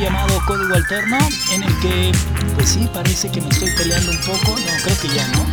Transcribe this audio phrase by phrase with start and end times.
[0.00, 1.18] llamado Código Alterno,
[1.52, 2.12] en el que,
[2.54, 5.44] pues sí, parece que me estoy peleando un poco, no, creo que ya no.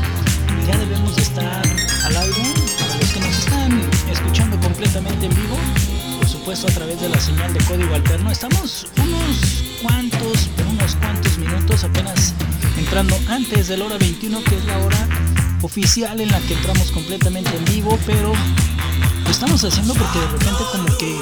[0.66, 1.62] Ya debemos de estar
[2.06, 5.58] al aire, para los que nos están escuchando completamente en vivo,
[6.18, 11.38] por supuesto a través de la señal de Código Alterno, estamos unos cuantos, unos cuantos
[11.38, 12.34] minutos apenas
[12.78, 15.08] entrando antes de la hora 21, que es la hora
[15.62, 18.34] oficial en la que entramos completamente en vivo, pero
[19.24, 21.20] lo estamos haciendo porque de repente como que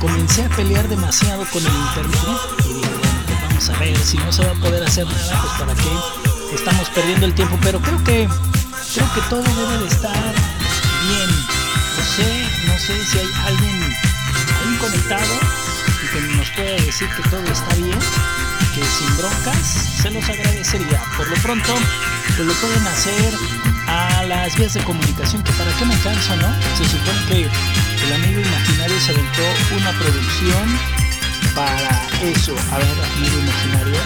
[0.00, 4.16] comencé a pelear demasiado con el internet y dije, bueno, pues vamos a ver, si
[4.16, 7.78] no se va a poder hacer nada, pues para qué estamos perdiendo el tiempo, pero
[7.80, 8.26] creo que
[8.94, 10.34] creo que todo debe de estar
[11.04, 11.30] bien.
[11.30, 13.96] No sé, no sé si hay alguien,
[14.62, 15.34] alguien conectado
[16.02, 17.98] y que nos pueda decir que todo está bien,
[18.74, 19.66] que sin broncas,
[20.02, 21.02] se los agradecería.
[21.16, 21.74] Por lo pronto,
[22.38, 23.34] lo pueden hacer
[23.90, 26.48] a las vías de comunicación, que para qué me canso, ¿no?
[26.78, 27.48] Se supone que
[28.06, 29.42] el amigo imaginario se aventó
[29.76, 30.78] una producción
[31.54, 32.54] para eso.
[32.72, 34.00] A ver, amigo imaginario.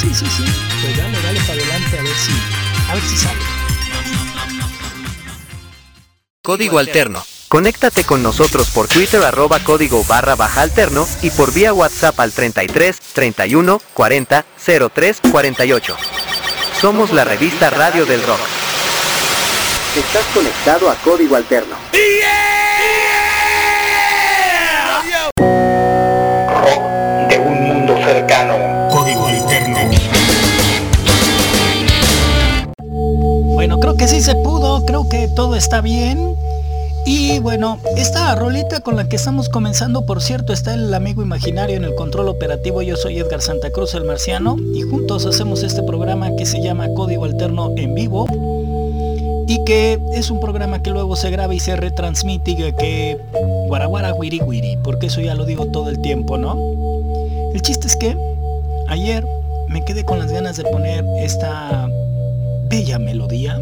[0.00, 0.44] Sí, sí, sí.
[0.80, 2.32] Pues dale, dale para adelante a ver si,
[2.90, 3.40] a ver si sale.
[6.42, 7.22] Código alterno.
[7.48, 12.32] Conéctate con nosotros por Twitter arroba código barra baja alterno y por vía WhatsApp al
[12.32, 14.44] 33 31 40
[14.92, 15.96] 03 48.
[16.80, 18.67] Somos la revista Radio del Rock.
[19.96, 21.74] Estás conectado a Código Alterno.
[26.62, 28.54] Rock de un mundo cercano.
[28.90, 29.78] Código Alterno.
[33.54, 36.36] Bueno, creo que sí se pudo, creo que todo está bien.
[37.06, 41.74] Y bueno, esta rolita con la que estamos comenzando, por cierto, está el amigo imaginario
[41.76, 42.82] en el control operativo.
[42.82, 46.88] Yo soy Edgar Santa Cruz, el marciano, y juntos hacemos este programa que se llama
[46.94, 48.26] Código Alterno en vivo.
[49.48, 53.18] Y que es un programa que luego se graba y se retransmite y que
[53.66, 56.56] guaraguara wiri wiri, porque eso ya lo digo todo el tiempo, ¿no?
[57.52, 58.16] El chiste es que
[58.88, 59.26] ayer
[59.68, 61.88] me quedé con las ganas de poner esta
[62.68, 63.60] bella melodía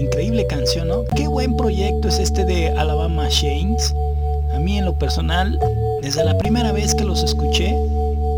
[0.00, 1.04] Increíble canción, ¿no?
[1.16, 3.94] Qué buen proyecto es este de Alabama Shanes.
[4.54, 5.58] A mí en lo personal,
[6.02, 7.74] desde la primera vez que los escuché,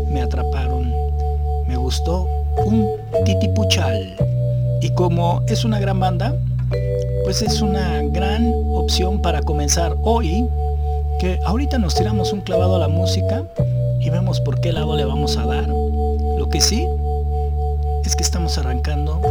[0.07, 0.91] me atraparon.
[1.67, 2.27] Me gustó
[2.65, 2.87] un
[3.25, 4.15] titipuchal.
[4.81, 6.35] Y como es una gran banda,
[7.23, 10.47] pues es una gran opción para comenzar hoy,
[11.19, 13.43] que ahorita nos tiramos un clavado a la música
[13.99, 15.67] y vemos por qué lado le vamos a dar.
[15.67, 16.87] Lo que sí
[18.03, 19.21] es que estamos arrancando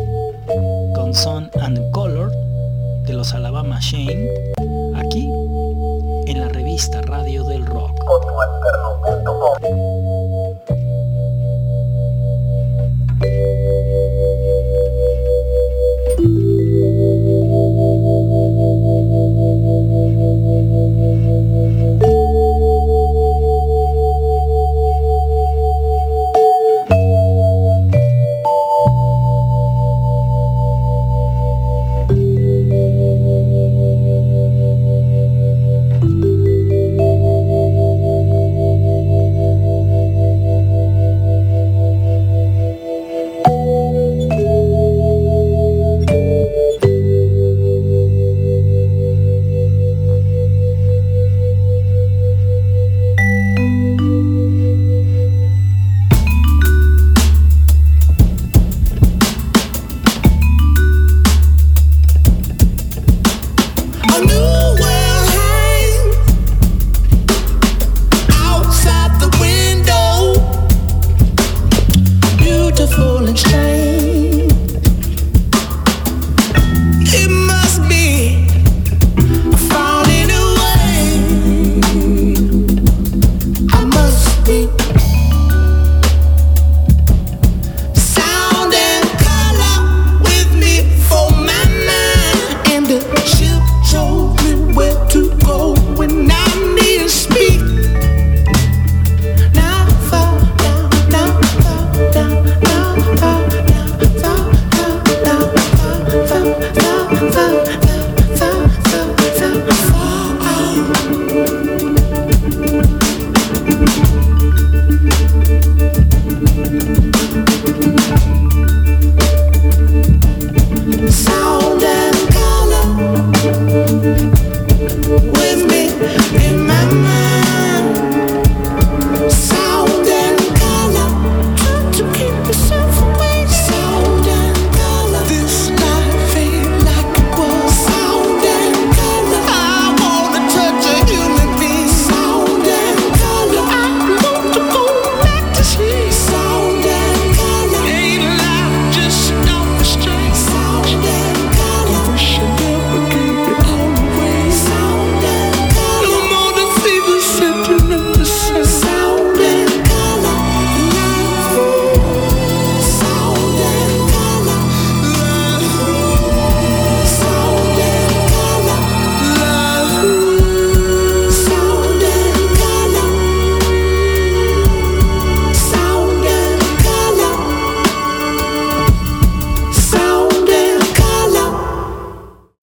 [0.95, 2.33] con Son and Color
[3.07, 4.29] de los Alabama Shane,
[4.95, 5.29] aquí
[6.27, 8.05] en la revista Radio del Rock.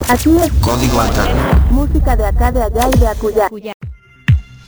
[0.07, 1.03] Código
[1.69, 3.73] Música de acá, de allá y de acullá.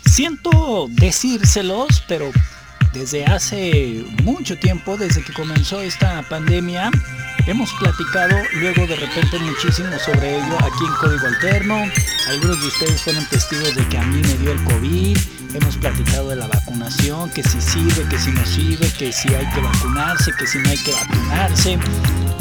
[0.06, 2.30] Siento decírselos, pero
[2.92, 6.92] desde hace mucho tiempo, desde que comenzó esta pandemia,
[7.48, 11.86] hemos platicado luego de repente muchísimo sobre ello aquí en Código Alterno.
[12.28, 15.18] Algunos de ustedes fueron testigos de que a mí me dio el COVID.
[15.54, 19.50] Hemos platicado de la vacunación, que si sirve, que si no sirve, que si hay
[19.52, 21.80] que vacunarse, que si no hay que vacunarse,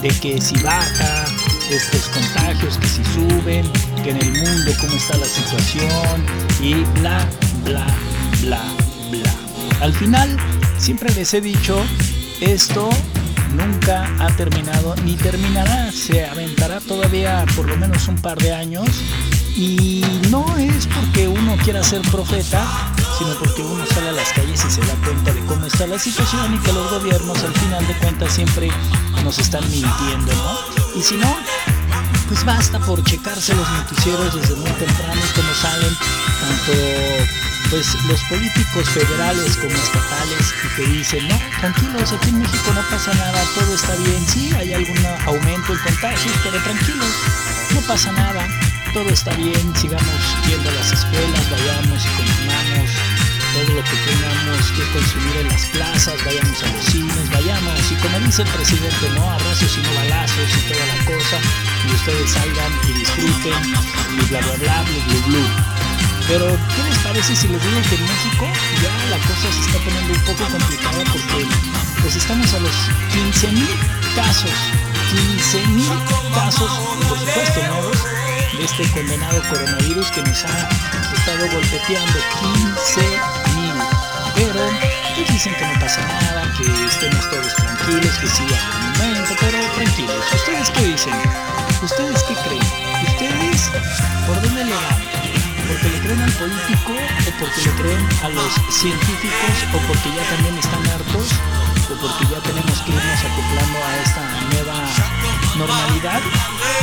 [0.03, 1.27] de que si baja,
[1.71, 3.71] estos contagios que si suben,
[4.03, 6.25] que en el mundo cómo está la situación
[6.61, 7.27] y bla,
[7.65, 7.87] bla,
[8.43, 8.63] bla,
[9.11, 9.35] bla.
[9.81, 10.37] Al final,
[10.79, 11.81] siempre les he dicho,
[12.41, 12.89] esto
[13.55, 18.89] nunca ha terminado ni terminará, se aventará todavía por lo menos un par de años
[19.57, 22.65] y no es porque uno quiera ser profeta,
[23.19, 25.99] sino porque uno sale a las calles y se da cuenta de cómo está la
[25.99, 28.71] situación y que los gobiernos al final de cuentas siempre
[29.25, 30.78] nos están mintiendo, ¿no?
[30.99, 31.33] Y si no,
[32.27, 35.97] pues basta por checarse los noticieros desde muy temprano cómo salen
[36.41, 36.73] tanto
[37.71, 42.81] pues los políticos federales como estatales y te dicen, no, tranquilos, aquí en México no
[42.91, 47.15] pasa nada, todo está bien, sí, hay algún aumento en contagios, pero tranquilos,
[47.75, 48.45] no pasa nada,
[48.93, 53.08] todo está bien, sigamos yendo a las escuelas, vayamos y consumamos
[53.59, 57.95] todo lo que tengamos que consumir en las plazas, vayamos a los cines, vayamos, y
[57.97, 61.37] como dice el presidente, no abrazos sino balazos y toda la cosa,
[61.89, 63.59] y ustedes salgan y disfruten,
[64.15, 65.79] y bla bla bla, bla bla bla.
[66.29, 68.47] Pero, ¿qué les parece si les digo que en México
[68.83, 71.47] ya la cosa se está poniendo un poco complicada porque
[72.03, 72.77] pues estamos a los
[73.11, 73.67] 15.000
[74.15, 74.51] casos,
[75.11, 76.71] 15.000 casos,
[77.09, 77.99] por supuesto, nuevos,
[78.57, 80.69] de este condenado coronavirus que nos ha
[81.15, 82.19] estado golpeteando
[82.77, 83.38] 15
[84.39, 84.71] pero
[85.17, 89.35] pues dicen que no pasa nada, que estemos todos tranquilos, que sí hay un momento,
[89.41, 90.25] pero tranquilos.
[90.33, 91.15] ¿Ustedes qué dicen?
[91.83, 92.67] ¿Ustedes qué creen?
[93.09, 93.71] ¿Ustedes
[94.27, 94.99] por dónde le van?
[95.67, 100.25] ¿Porque le creen al político o porque le creen a los científicos o porque ya
[100.31, 101.29] también están hartos
[101.91, 104.23] o porque ya tenemos que irnos acoplando a esta
[104.55, 104.79] nueva
[105.57, 106.23] normalidad?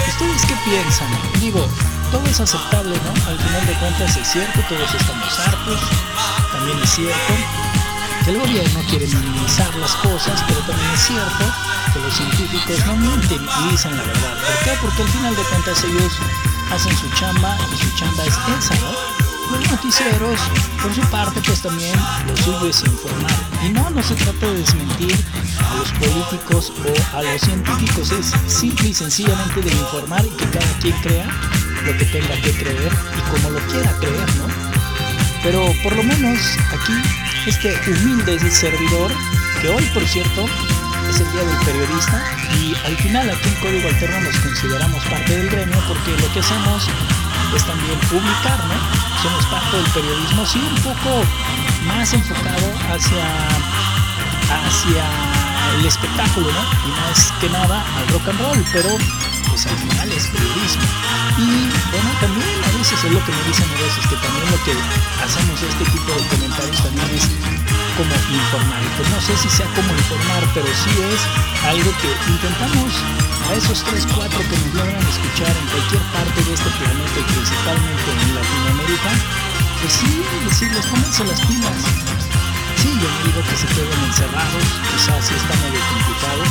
[0.08, 1.10] ¿Ustedes qué piensan?
[1.40, 1.68] Digo,
[2.12, 3.30] todo es aceptable, ¿no?
[3.30, 5.80] Al final de cuentas es cierto, todos estamos hartos,
[6.52, 7.34] también es cierto
[8.26, 11.46] que el gobierno quiere minimizar las cosas, pero también es cierto
[11.94, 14.34] que los científicos no mienten y dicen la verdad.
[14.34, 14.78] ¿Por qué?
[14.82, 16.14] Porque al final de cuentas ellos
[16.74, 19.26] hacen su chamba y su chamba es esa, ¿no?
[19.52, 20.40] Los noticieros,
[20.82, 21.96] por su parte, pues también
[22.28, 23.36] lo suyo es informar.
[23.64, 25.16] Y no, no se trata de desmentir
[25.70, 30.50] a los políticos o a los científicos, es simple y sencillamente de informar y que
[30.50, 31.30] cada quien crea
[31.86, 34.48] lo que tenga que creer y como lo quiera creer, ¿no?
[35.44, 36.40] Pero por lo menos
[36.74, 36.94] aquí,
[37.46, 39.12] este humilde servidor,
[39.62, 40.46] que hoy por cierto
[41.10, 42.24] es el día del periodista,
[42.60, 46.40] y al final aquí en Código Alterno nos consideramos parte del gremio porque lo que
[46.40, 46.90] hacemos
[47.56, 48.74] es también publicar, ¿no?
[49.22, 51.24] Somos parte del periodismo, sí, un poco
[51.86, 53.26] más enfocado hacia,
[54.50, 55.04] hacia
[55.78, 56.90] el espectáculo, ¿no?
[56.90, 58.90] Y más que nada al rock and roll, pero
[59.56, 60.84] pues periodismo.
[61.40, 61.48] Y
[61.92, 64.76] bueno, también a veces es lo que me dicen a veces, que también lo que
[65.24, 67.24] hacemos este tipo de comentarios también es
[67.96, 68.84] como informar.
[69.00, 71.22] Pues no sé si sea como informar, pero sí es
[71.72, 72.92] algo que intentamos
[73.48, 77.26] a esos 3, 4 que nos logran escuchar en cualquier parte de este planeta y
[77.32, 79.12] principalmente en Latinoamérica,
[79.80, 80.12] pues sí,
[80.52, 81.80] decirles, pónganse las pilas.
[82.76, 86.44] Sí, yo no digo que se queden encerrados, quizás sí está medio complicado.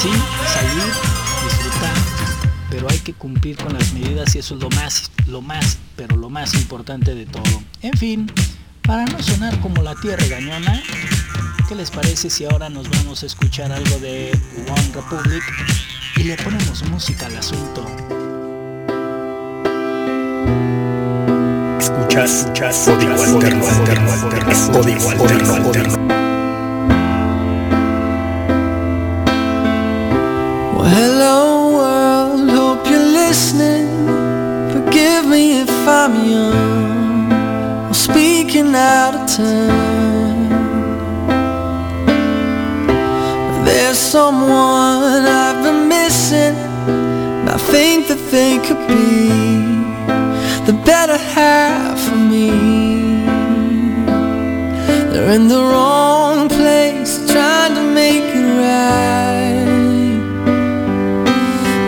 [0.00, 0.12] Sí,
[0.48, 0.88] salir,
[1.42, 1.81] disfrutar,
[2.82, 6.16] pero hay que cumplir con las medidas y eso es lo más lo más, pero
[6.16, 7.62] lo más importante de todo.
[7.80, 8.28] En fin,
[8.82, 10.82] para no sonar como la tía regañona,
[11.68, 14.36] ¿qué les parece si ahora nos vamos a escuchar algo de
[14.68, 15.44] One Republic
[16.16, 17.86] y le ponemos música al asunto?
[21.78, 26.21] Escuchas, escuchas, código alterno, alterno, alterno, código alterno, alterno.
[38.74, 40.48] Out of turn.
[43.64, 46.56] There's someone I've been missing.
[47.48, 49.28] I think that they could be
[50.66, 52.50] the better half of me.
[55.10, 59.66] They're in the wrong place, trying to make it right.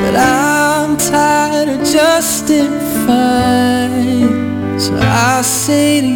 [0.02, 2.84] But I'm tired of justifying.
[4.78, 6.13] So I say to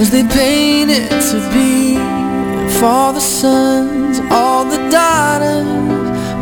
[0.00, 1.96] as they paint it to be.
[2.80, 5.66] for the sons, all the daughters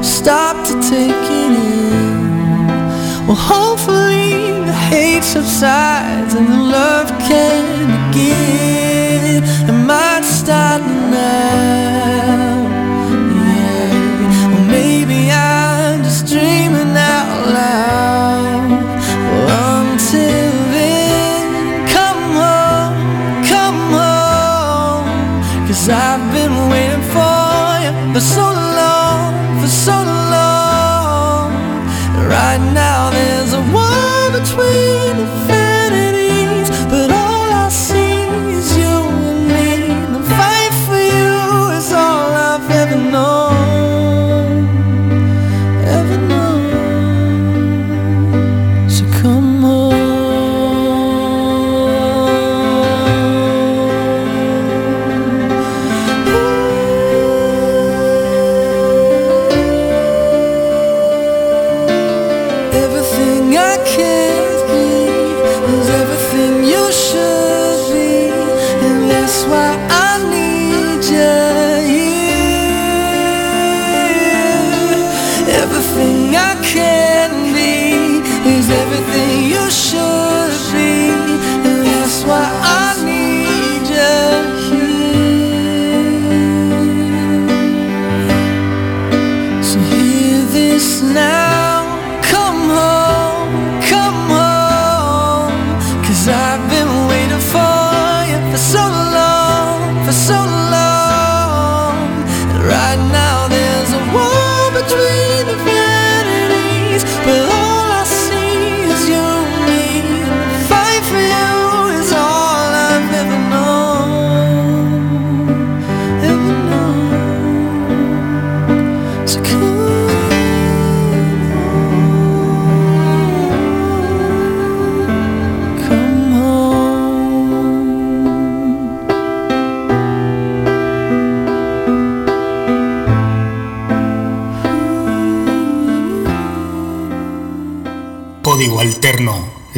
[0.07, 4.33] stop to take it in, well, hopefully
[4.69, 7.65] the hate subsides and the love can
[8.11, 9.45] begin.
[9.69, 12.44] It might start now.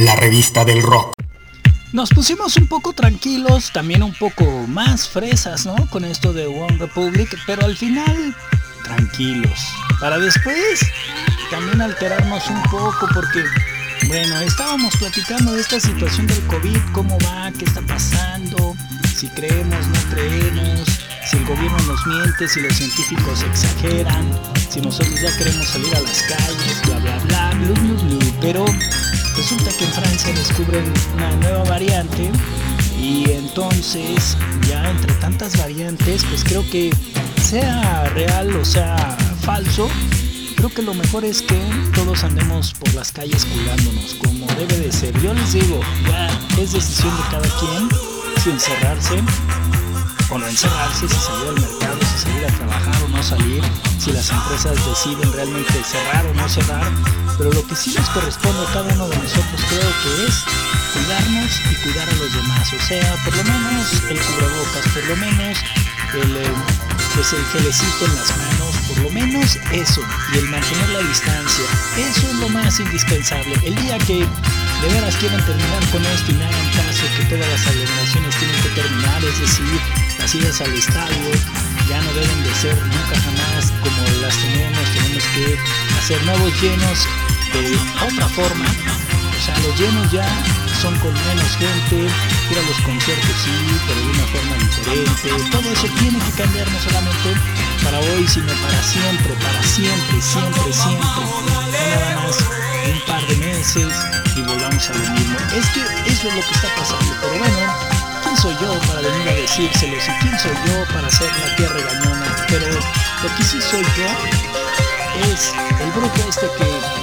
[0.07, 1.15] La revista del rock.
[1.93, 5.75] Nos pusimos un poco tranquilos, también un poco más fresas, ¿no?
[5.91, 8.33] Con esto de One Republic, pero al final
[8.85, 9.59] tranquilos.
[10.01, 10.81] Para después
[11.51, 13.43] también alterarnos un poco porque,
[14.07, 18.77] bueno, estábamos platicando de esta situación del COVID, cómo va, qué está pasando,
[19.13, 20.83] si creemos, no creemos,
[21.29, 24.31] si el gobierno nos miente, si los científicos exageran,
[24.71, 28.35] si nosotros ya queremos salir a las calles, bla, bla, bla, blu, blu, blu.
[28.41, 28.65] Pero
[29.49, 32.33] resulta que en Francia descubren una nueva variante
[33.01, 34.37] y entonces
[34.69, 36.93] ya entre tantas variantes, pues creo que
[37.41, 39.89] sea real o sea falso,
[40.57, 41.57] creo que lo mejor es que
[41.95, 45.17] todos andemos por las calles cuidándonos como debe de ser.
[45.21, 46.27] Yo les digo, ya
[46.61, 47.89] es decisión de cada quien
[48.43, 49.15] si encerrarse
[50.29, 53.63] o no encerrarse, si salir al mercado, si salir a trabajar o no salir,
[54.01, 57.26] si las empresas deciden realmente cerrar o no cerrar.
[57.39, 60.45] Pero lo que sí nos corresponde a cada uno de nosotros creo que es
[60.95, 62.73] cuidarnos y cuidar a los demás.
[62.73, 65.59] O sea, por lo menos el cubrebocas, por lo menos
[66.15, 66.55] el, eh,
[67.15, 70.01] pues el gelecito en las manos, por lo menos eso,
[70.33, 71.65] y el mantener la distancia.
[71.99, 73.55] Eso es lo más indispensable.
[73.65, 77.49] El día que de veras quieran terminar con esto y me hagan caso que todas
[77.49, 79.81] las aglomeraciones tienen que terminar, es decir,
[80.19, 81.31] las idas al estadio
[81.89, 85.59] ya no deben de ser nunca jamás como las tenemos, tenemos que
[85.99, 87.07] hacer nuevos llenos
[87.53, 88.67] de otra forma.
[88.67, 90.27] O sea, los llenos ya
[90.81, 93.51] son con menos gente, ir a los conciertos sí,
[93.87, 95.51] pero de una forma diferente.
[95.51, 97.35] Todo eso tiene que cambiar no solamente
[97.83, 101.07] para hoy, sino para siempre, para siempre, siempre, siempre.
[101.73, 102.37] Nada más
[102.93, 103.93] un par de meses
[104.37, 105.39] y volvamos a lo mismo.
[105.55, 107.75] Es que eso es lo que está pasando, pero bueno,
[108.23, 110.05] ¿quién soy yo para venir a decírselos?
[110.05, 112.47] ¿Y quién soy yo para hacer la tierra regañona?
[112.49, 114.07] Pero lo que sí soy yo
[115.33, 116.96] es el grupo este que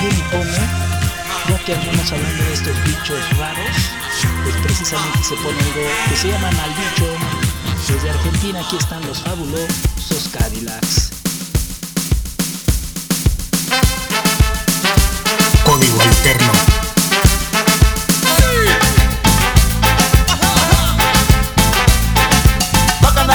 [0.00, 3.76] ya que andamos hablando de estos bichos raros,
[4.44, 7.06] pues precisamente se pone algo que se llama Malbicho.
[7.88, 11.10] Desde Argentina aquí están los fabulosos Cadillacs.
[15.64, 16.52] Código alterno.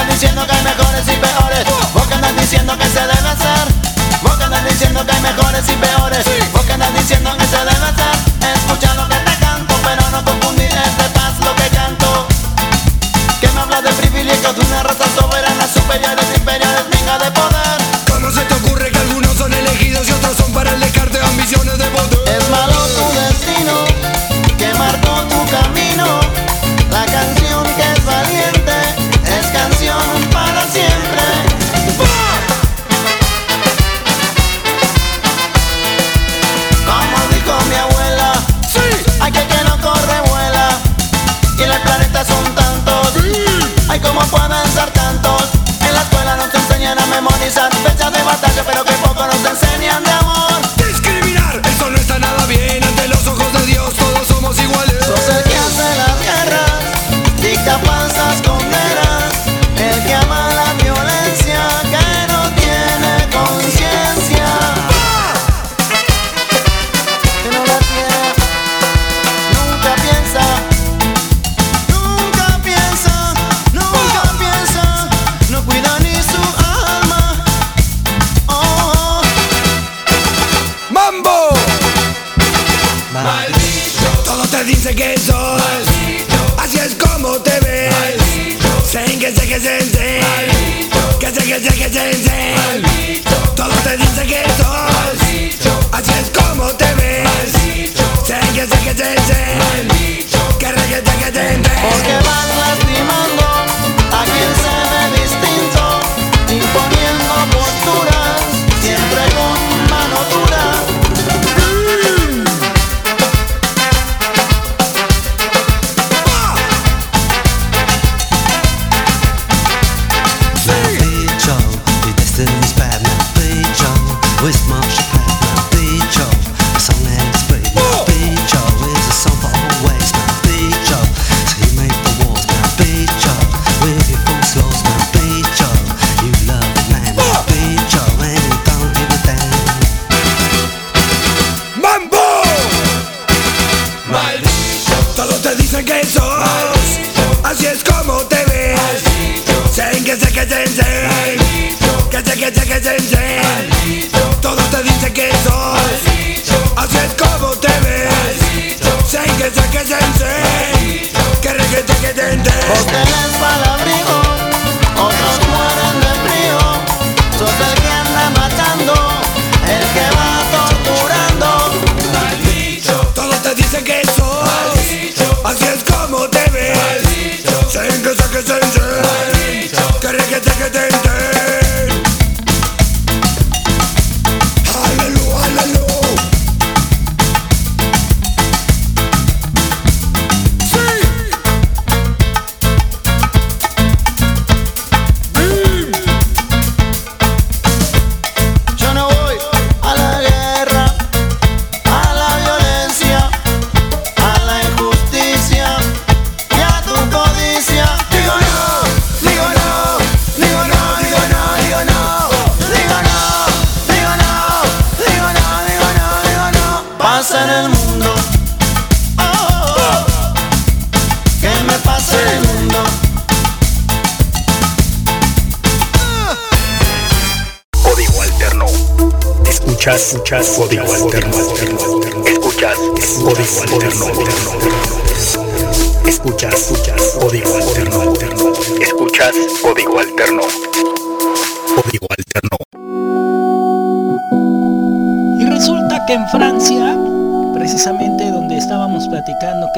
[0.09, 2.99] Diciendo que hay mejores y peores Vos que andas diciendo que se
[4.93, 6.25] diciendo que hay mejores y peores.
[6.53, 8.53] Vos que andas diciendo que se debe hacer.
[8.55, 8.93] Escucha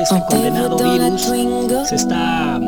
[0.06, 2.60] este condenado virus se está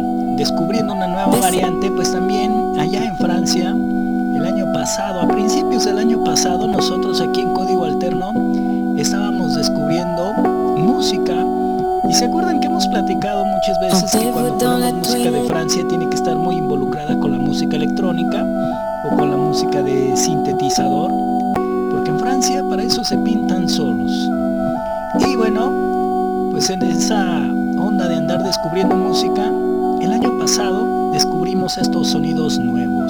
[26.67, 27.37] Pues, en esa
[27.79, 29.53] onda de andar descubriendo música,
[30.01, 33.09] el año pasado descubrimos estos sonidos nuevos.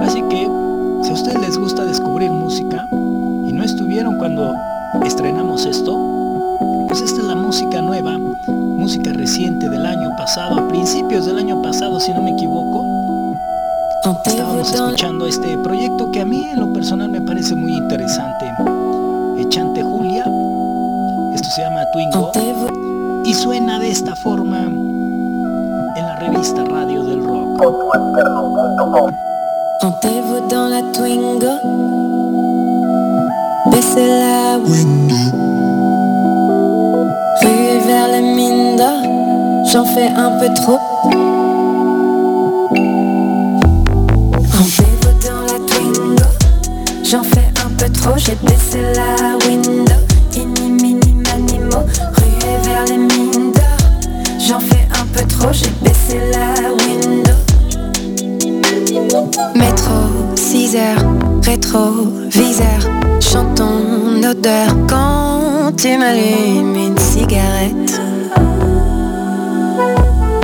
[0.00, 0.46] Así que,
[1.02, 4.54] si a ustedes les gusta descubrir música y no estuvieron cuando
[5.02, 5.98] estrenamos esto,
[6.88, 8.18] pues esta es la música nueva,
[8.48, 12.84] música reciente del año pasado, a principios del año pasado, si no me equivoco.
[14.26, 18.44] Estábamos escuchando este proyecto que a mí en lo personal me parece muy interesante.
[21.94, 22.32] Twingo
[23.24, 27.62] y suena de esta forma en la revista Radio del Rock.
[29.80, 31.54] Entrez-vous dans la Twingo,
[33.66, 35.14] baissez la window,
[37.40, 38.76] ruez vers la mine
[39.70, 40.80] j'en fais un peu trop.
[44.52, 46.28] Entrez-vous dans la Twingo,
[47.04, 49.93] j'en fais un peu trop, j'ai baissé la window.
[55.44, 57.32] trop, j'ai baissé la window.
[59.54, 61.04] Métro, 6 heures,
[61.42, 62.80] rétroviseur,
[63.20, 68.00] chante ton odeur quand tu m'allumes une cigarette.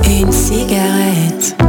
[0.07, 1.60] Une cigarette.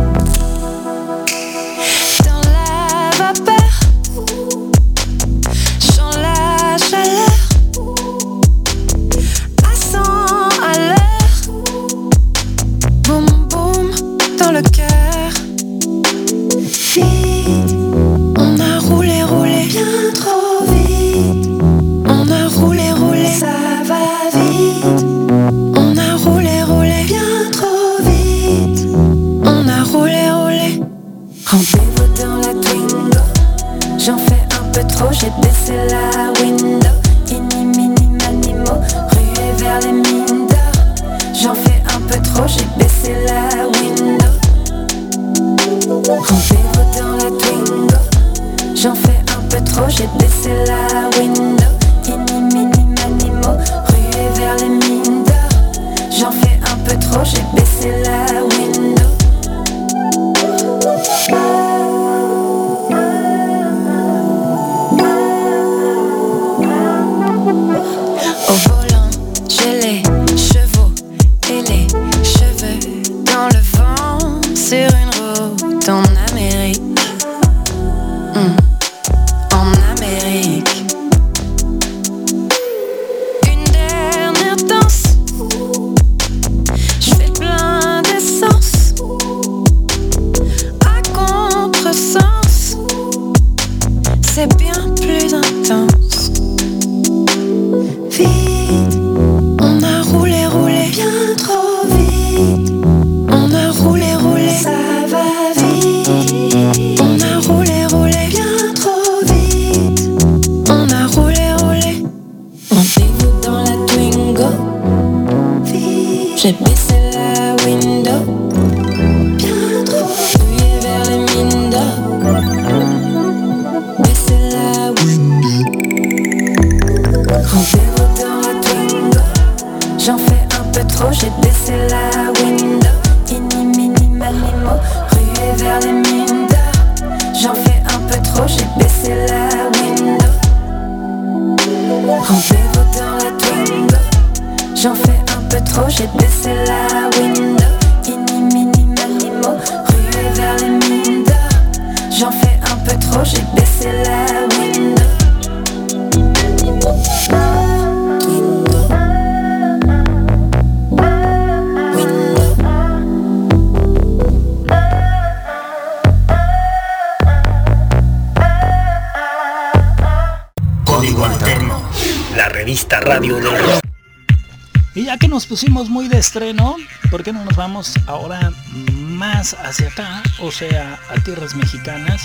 [176.32, 178.52] Pusimos muy de estreno, ¿por qué no nos vamos ahora
[179.00, 182.22] más hacia acá, o sea, a tierras mexicanas?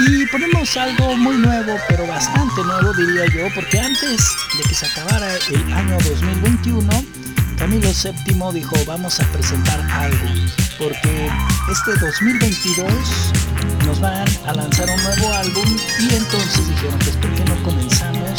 [0.00, 4.86] Y ponemos algo muy nuevo, pero bastante nuevo diría yo, porque antes de que se
[4.86, 6.88] acabara el año 2021,
[7.58, 10.28] Camilo VII dijo vamos a presentar algo,
[10.78, 11.28] porque
[11.70, 12.92] este 2022
[13.86, 18.30] nos van a lanzar un nuevo álbum y entonces dijeron pues ¿por qué no comenzamos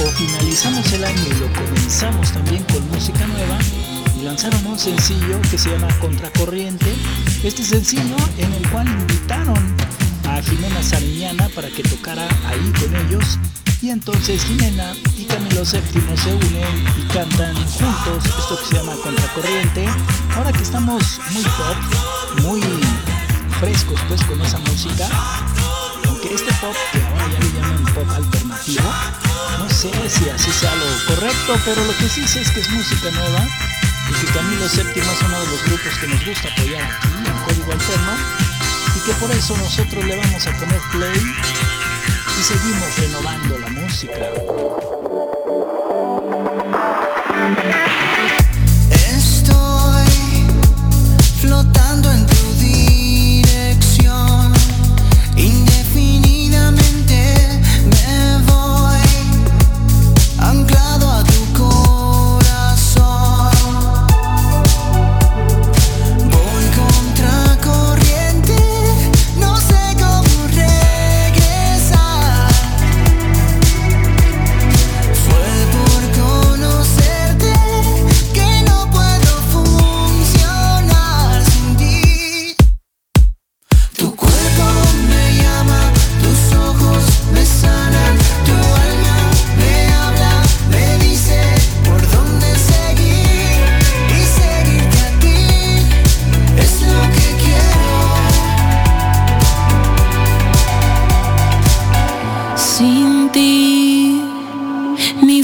[0.00, 3.58] o finalizamos el año y lo comenzamos también con música nueva?
[4.40, 6.86] Lanzaron un sencillo que se llama Contracorriente,
[7.42, 9.58] este sencillo en el cual invitaron
[10.28, 13.36] a Jimena Sariñana para que tocara ahí con ellos.
[13.82, 18.92] Y entonces Jimena y Camilo VII se unen y cantan juntos esto que se llama
[19.02, 19.88] Contracorriente.
[20.36, 22.60] Ahora que estamos muy pop, muy
[23.58, 25.08] frescos pues con esa música,
[26.06, 28.88] aunque este pop que ahora ya le llaman pop alternativo,
[29.58, 32.70] no sé si así sea lo correcto, pero lo que sí sé es que es
[32.70, 33.44] música nueva
[34.08, 37.38] y que Camilo VII es uno de los grupos que nos gusta apoyar aquí en
[37.44, 38.12] Código Alterno
[38.96, 41.34] y que por eso nosotros le vamos a poner play
[42.38, 44.97] y seguimos renovando la música.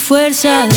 [0.07, 0.69] Fuerza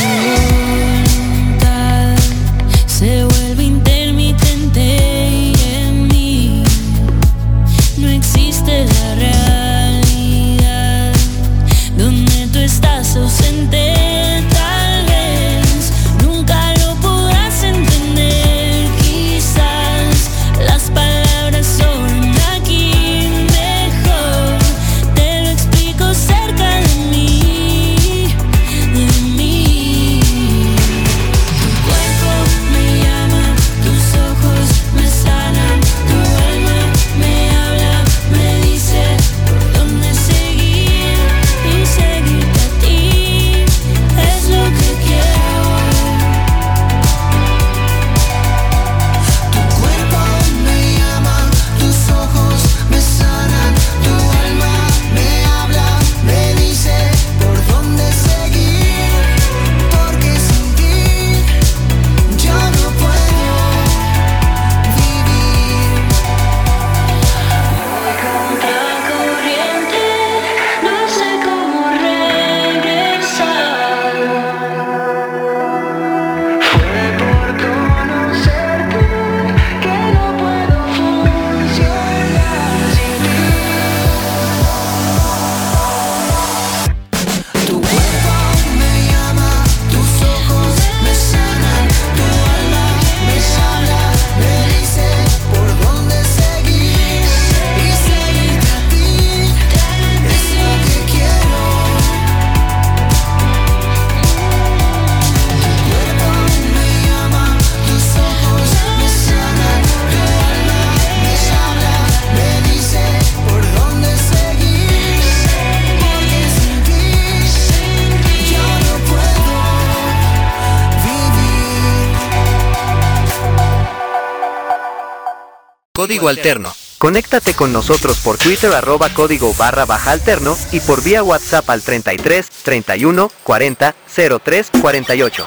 [126.07, 126.73] Código Alterno.
[126.99, 131.81] Conéctate con nosotros por Twitter arroba código barra baja alterno y por vía WhatsApp al
[131.81, 133.93] 33 31 40
[134.41, 135.45] 03 48.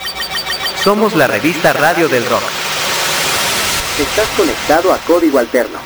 [0.84, 2.42] Somos la revista Radio del Rock.
[3.98, 5.78] Estás conectado a Código Alterno.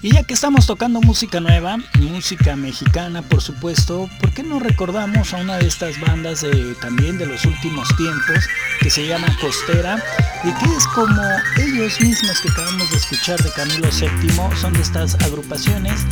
[0.00, 5.34] Y ya que estamos tocando música nueva, música mexicana por supuesto, ¿por qué no recordamos
[5.34, 8.44] a una de estas bandas de, también de los últimos tiempos
[8.80, 10.00] que se llama Costera
[10.44, 11.20] y que es como
[11.56, 16.06] ellos mismos que acabamos de escuchar de Camilo VII, son de estas agrupaciones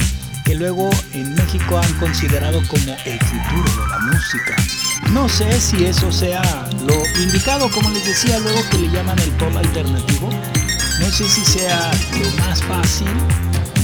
[0.45, 4.57] que luego en México han considerado como el futuro de la música.
[5.13, 6.43] No sé si eso sea
[6.85, 10.29] lo indicado, como les decía luego que le llaman el pop alternativo.
[10.99, 13.07] No sé si sea lo más fácil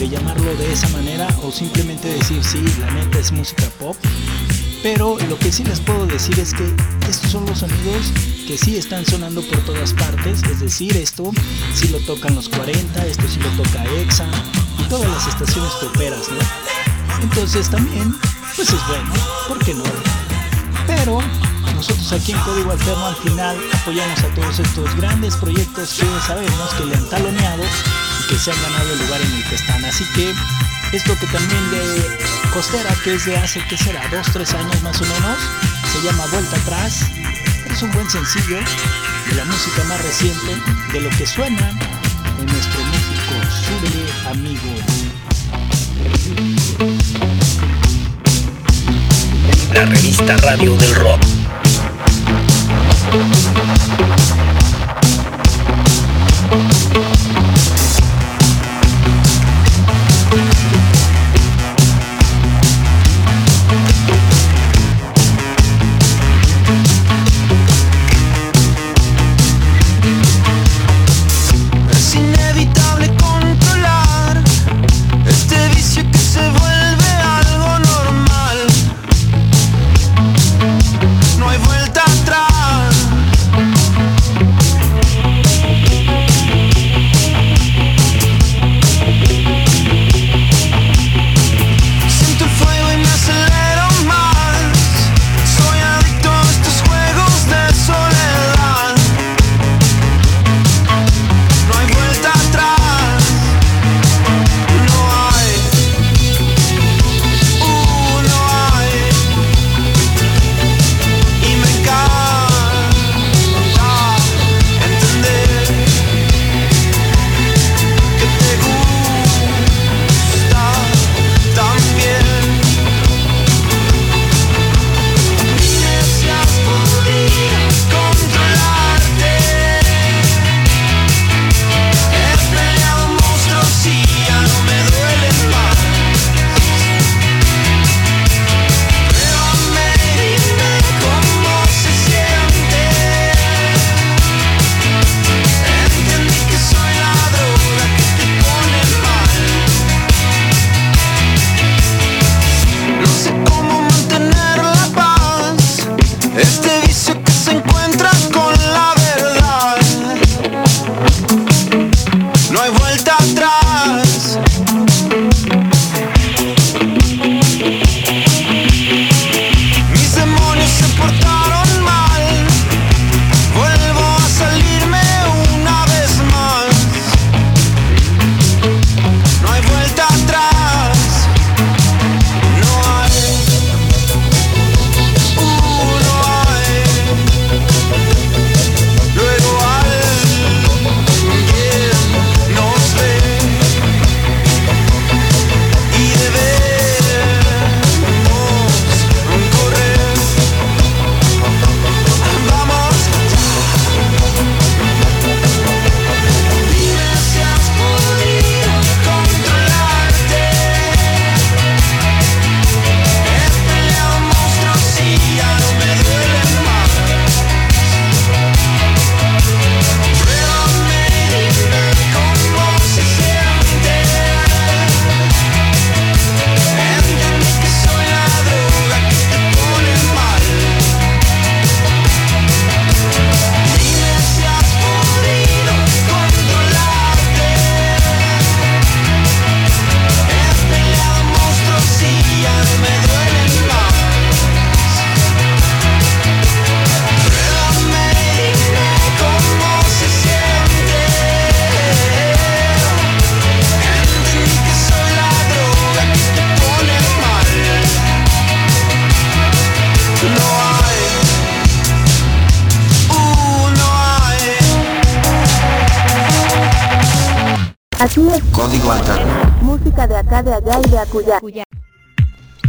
[0.08, 3.96] llamarlo de esa manera o simplemente decir sí, la neta es música pop.
[4.82, 6.64] Pero lo que sí les puedo decir es que
[7.08, 8.12] estos son los sonidos
[8.46, 10.42] que sí están sonando por todas partes.
[10.42, 11.30] Es decir, esto
[11.74, 14.26] sí lo tocan los 40, esto sí lo toca EXA
[14.78, 17.22] y todas las estaciones toperas, ¿no?
[17.22, 18.14] Entonces también,
[18.56, 19.12] pues es bueno,
[19.46, 19.84] ¿por qué no?
[20.86, 21.20] Pero
[21.76, 26.74] nosotros aquí en Código Alterno al final apoyamos a todos estos grandes proyectos que sabemos
[26.74, 27.62] que le han taloneado
[28.28, 29.84] que se han ganado el lugar en el que están.
[29.84, 30.34] Así que
[30.92, 32.18] esto que también de
[32.52, 34.06] Costera, que es de hace, que será?
[34.08, 35.38] Dos, tres años más o menos,
[35.92, 37.06] se llama Vuelta Atrás.
[37.70, 38.58] Es un buen sencillo
[39.28, 40.56] de la música más reciente,
[40.92, 41.70] de lo que suena
[42.38, 43.34] en nuestro México.
[43.64, 44.72] Súbele, amigo.
[49.74, 51.20] La revista Radio del Rock.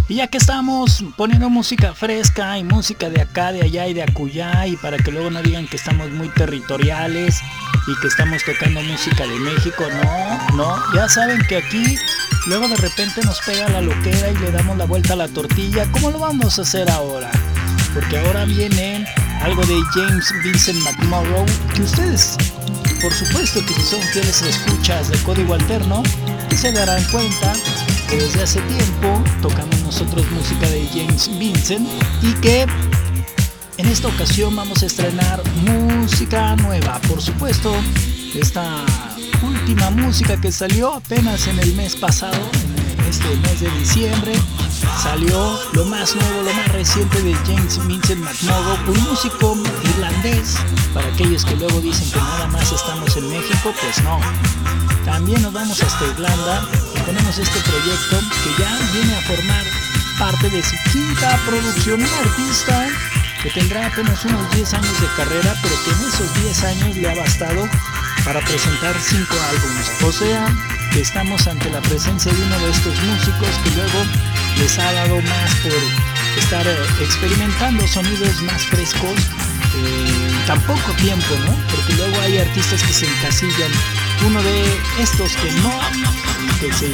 [0.10, 4.04] Y ya que estamos poniendo música fresca y música de acá, de allá y de
[4.04, 7.40] acullá, y para que luego no digan que estamos muy territoriales
[7.88, 11.98] y que estamos tocando música de México, no, no, ya saben que aquí
[12.48, 15.90] luego de repente nos pega la loquera y le damos la vuelta a la tortilla.
[15.92, 17.32] ¿Cómo lo vamos a hacer ahora?
[17.94, 19.08] Porque ahora viene
[19.42, 22.38] algo de James Vincent McMorrow que ustedes,
[23.02, 26.04] por supuesto que si son fieles escuchas de código alterno,
[26.56, 27.54] se darán cuenta
[28.18, 31.88] desde hace tiempo tocamos nosotros música de James Vincent
[32.22, 32.68] y que
[33.78, 37.74] en esta ocasión vamos a estrenar música nueva, por supuesto,
[38.36, 38.86] esta
[39.42, 42.38] última música que salió apenas en el mes pasado,
[42.98, 44.34] en este mes de diciembre,
[45.02, 50.58] salió lo más nuevo, lo más reciente de James Vincent McMurrow, un músico irlandés,
[50.94, 54.20] para aquellos que luego dicen que nada más estamos en México, pues no.
[55.04, 56.62] También nos vamos hasta Irlanda
[57.06, 59.64] tenemos este proyecto que ya viene a formar
[60.20, 62.88] parte de su quinta producción, un artista
[63.42, 67.10] que tendrá apenas unos 10 años de carrera, pero que en esos 10 años le
[67.10, 67.68] ha bastado
[68.24, 69.92] para presentar 5 álbumes.
[70.04, 70.48] O sea,
[70.92, 74.00] que estamos ante la presencia de uno de estos músicos que luego
[74.60, 75.74] les ha dado más por
[76.38, 79.20] estar eh, experimentando sonidos más frescos
[79.76, 81.56] en tan poco tiempo, ¿no?
[81.72, 83.72] Porque luego hay artistas que se encasillan.
[84.26, 84.64] Uno de
[85.00, 85.82] estos que no,
[86.64, 86.88] que se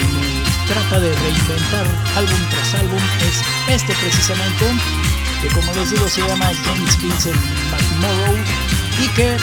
[0.67, 1.85] trata de reinventar
[2.17, 3.43] álbum tras álbum, es
[3.75, 4.65] este precisamente,
[5.43, 7.39] que como les digo se llama James Vincent
[7.69, 8.35] McMorrow
[8.99, 9.37] y que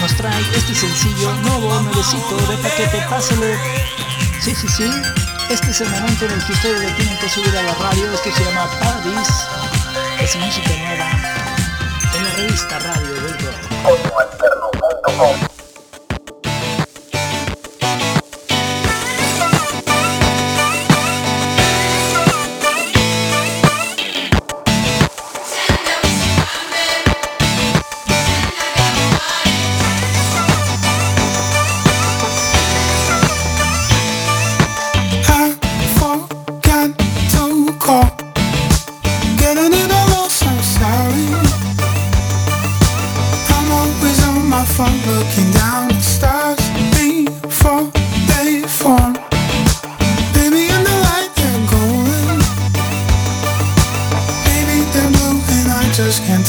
[0.00, 3.56] nos trae este sencillo nuevo, nuevecito de paquete, pásale.
[4.40, 4.90] Sí, sí, sí.
[5.50, 8.12] Este es el momento en el que ustedes tienen que subir a la radio.
[8.12, 9.32] Esto se llama Paradise.
[10.20, 11.12] Es música nueva
[12.16, 13.54] en la revista Radio del Rock.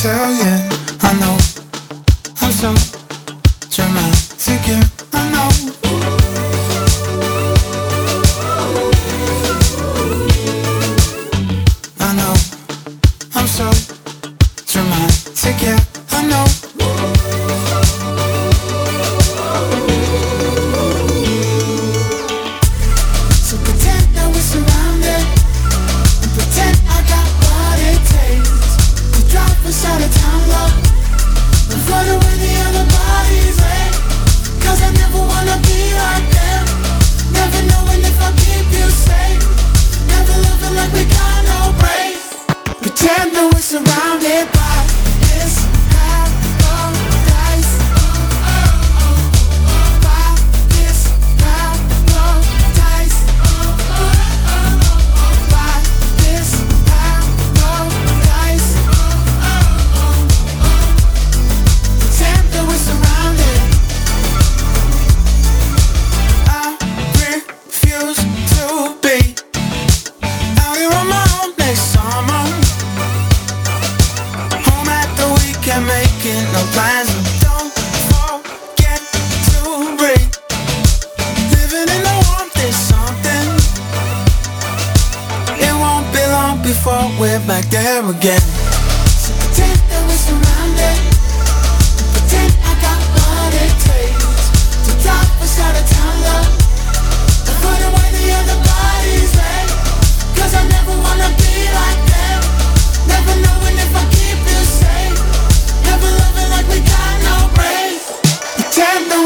[0.02, 0.61] tell you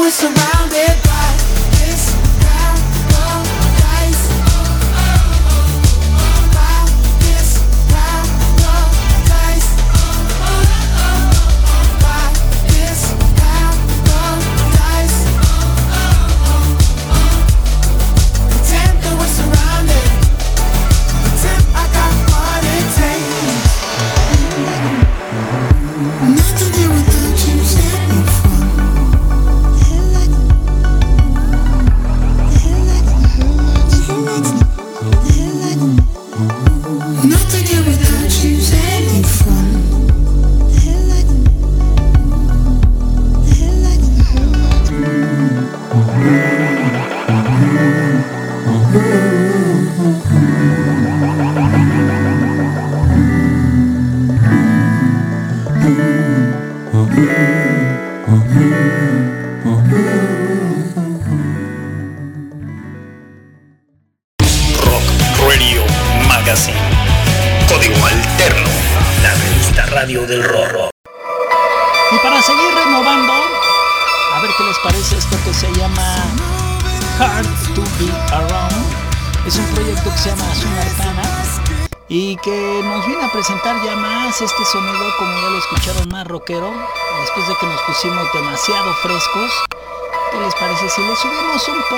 [0.06, 1.05] we're surrounded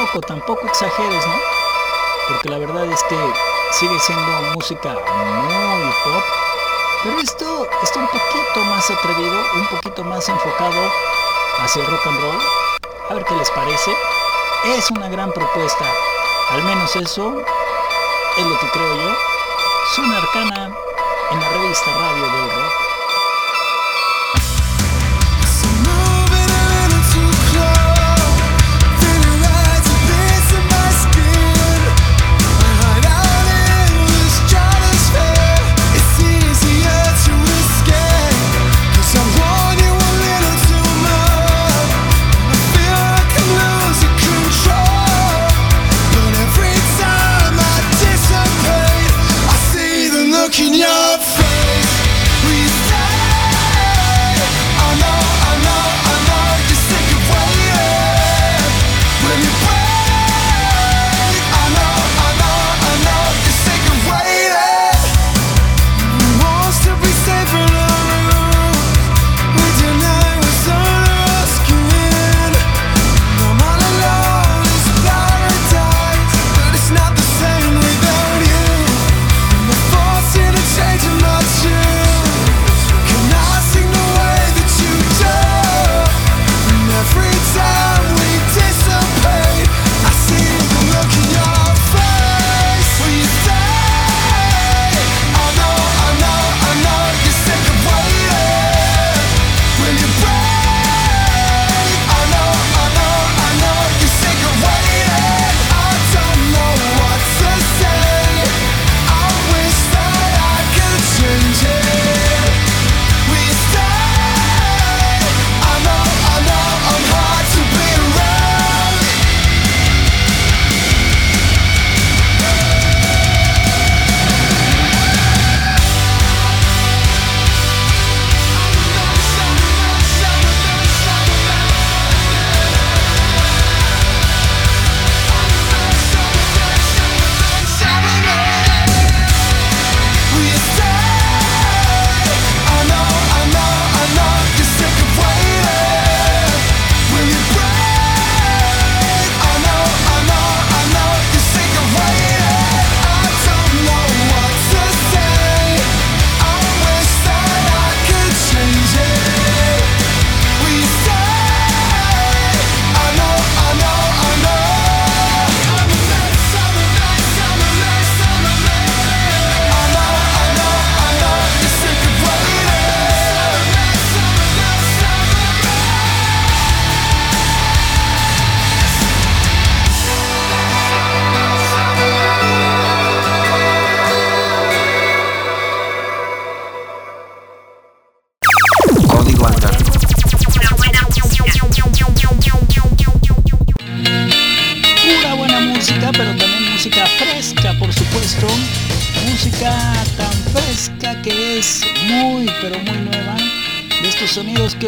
[0.09, 0.21] subimos un poco?
[0.27, 1.35] Tampoco exageres, ¿no?
[2.29, 3.17] Porque la verdad es que
[3.73, 6.25] sigue siendo música muy pop,
[7.03, 10.93] pero esto está un poquito más atrevido, un poquito más enfocado
[11.61, 12.39] hacia el rock and roll.
[13.11, 13.91] A ver qué les parece.
[14.77, 15.85] Es una gran propuesta,
[16.51, 17.41] al menos eso
[18.37, 19.17] es lo que creo yo.
[19.95, 20.71] Zona Arcana
[21.31, 22.88] en la revista Radio del Rock.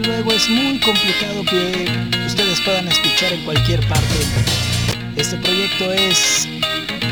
[0.02, 1.86] luego es muy complicado que
[2.26, 4.14] ustedes puedan escuchar en cualquier parte.
[5.16, 6.48] Este proyecto es,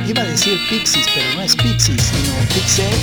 [0.06, 2.94] iba a decir Pixies, pero no es Pixies, sino Pixel.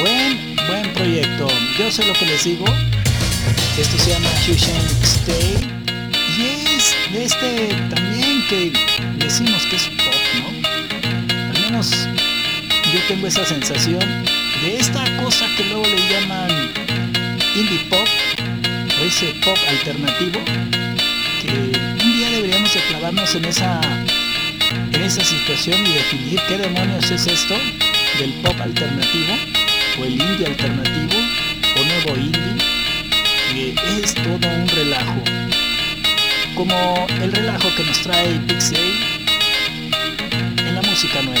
[0.00, 1.48] Buen, buen proyecto.
[1.78, 2.64] Yo sé lo que les digo.
[3.78, 5.56] Esto se llama Shushan Stay.
[6.38, 6.42] Y
[6.76, 8.72] es de este también que
[9.18, 11.50] decimos que es pop, ¿no?
[11.50, 11.90] Al menos
[12.92, 14.24] yo tengo esa sensación
[14.62, 16.72] de esta cosa que luego le llaman
[17.54, 18.03] indie pop
[19.14, 20.40] ese pop alternativo
[21.40, 23.80] que un día deberíamos clavarnos en esa,
[24.92, 27.54] en esa situación y definir qué demonios es esto
[28.18, 29.34] del pop alternativo
[30.00, 31.14] o el indie alternativo
[31.76, 32.56] o nuevo indie,
[33.52, 35.22] que es todo un relajo.
[36.56, 38.78] Como el relajo que nos trae Pixie
[40.58, 41.33] en la música nueva.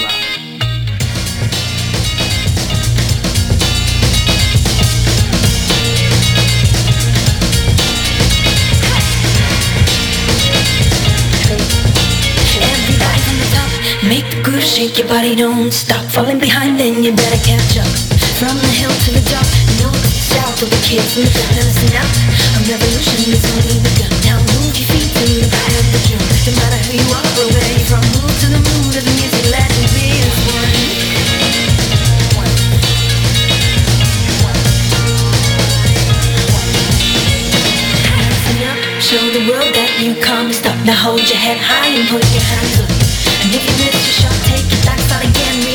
[14.74, 17.86] Shake your body, don't stop Falling behind, then you better catch up.
[18.42, 19.46] From the hill to the top,
[19.78, 23.78] no south of the kids in the front Now listen up, a revolution is only
[23.86, 24.10] begun.
[24.26, 26.26] Now move your feet to the back of the drum.
[26.26, 29.14] No matter who you are or where you're from Move to the mood of the
[29.14, 30.10] music, let it be
[30.50, 30.74] one
[38.98, 42.42] show the world that you can't stopped Now hold your head high and put your
[42.42, 42.93] hands up
[43.46, 45.73] If you miss your shot, take it back, start again,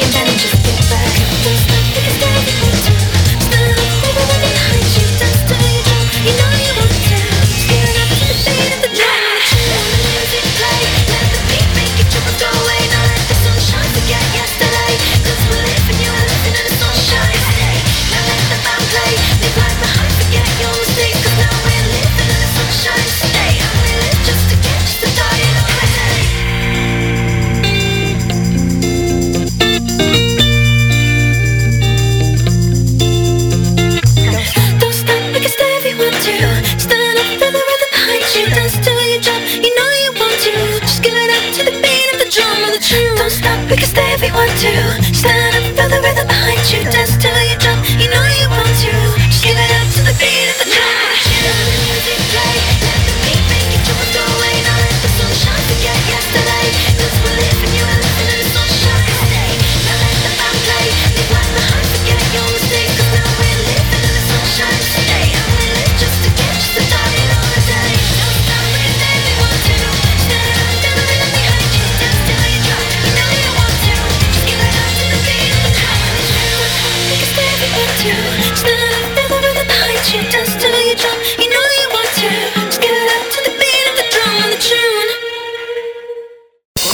[43.39, 44.73] stop, we can stay if you want to.
[45.15, 46.83] Stand up, feel the rhythm behind you.
[46.91, 47.48] Dance to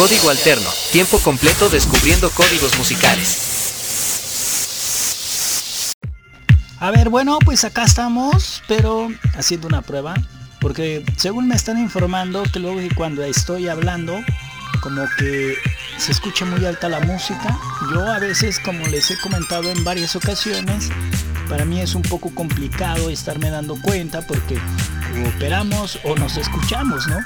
[0.05, 3.39] Código Alterno, tiempo completo descubriendo códigos musicales.
[6.79, 10.13] A ver, bueno, pues acá estamos, pero haciendo una prueba.
[10.61, 14.23] Porque según me están informando que luego que cuando estoy hablando,
[14.79, 15.55] como que
[15.97, 17.57] se escucha muy alta la música.
[17.91, 20.91] Yo a veces, como les he comentado en varias ocasiones,
[21.49, 24.59] para mí es un poco complicado estarme dando cuenta porque
[25.35, 27.17] operamos o nos escuchamos, ¿no?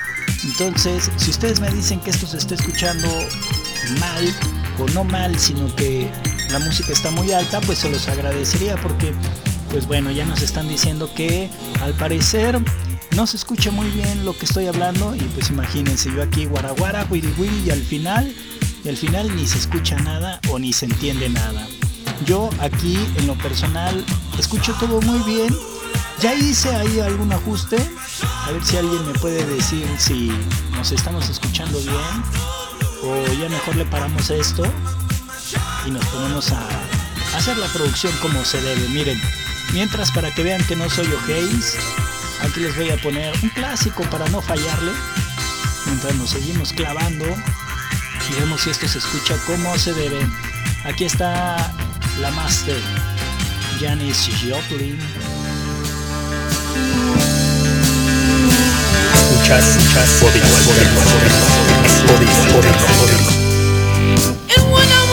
[0.44, 3.08] Entonces, si ustedes me dicen que esto se está escuchando
[4.00, 4.34] mal
[4.80, 6.10] o no mal, sino que
[6.52, 9.14] la música está muy alta, pues se los agradecería porque,
[9.72, 11.50] pues bueno, ya nos están diciendo que
[11.82, 12.60] al parecer
[13.16, 17.06] no se escucha muy bien lo que estoy hablando y pues imagínense yo aquí guaraguara,
[17.10, 17.34] wiri
[17.66, 18.34] y al final,
[18.84, 21.68] y al final ni se escucha nada o ni se entiende nada.
[22.26, 24.06] Yo aquí en lo personal
[24.38, 25.56] escucho todo muy bien.
[26.20, 27.78] Ya hice ahí algún ajuste.
[28.46, 30.32] A ver si alguien me puede decir si
[30.76, 32.24] nos estamos escuchando bien.
[33.04, 34.64] O ya mejor le paramos esto
[35.86, 36.68] y nos ponemos a
[37.36, 38.90] hacer la producción como se debe.
[38.90, 39.20] Miren,
[39.74, 41.76] mientras para que vean que no soy ojéis,
[42.42, 44.92] aquí les voy a poner un clásico para no fallarle.
[45.86, 50.28] Mientras nos seguimos clavando y vemos si esto se escucha como se debe.
[50.84, 51.74] Aquí está
[52.18, 52.80] la master,
[53.80, 54.98] Janis Joplin.
[59.14, 61.02] Escuchas, escuchas, código alterno,
[62.08, 63.30] código alterno, código.
[64.56, 65.09] And when I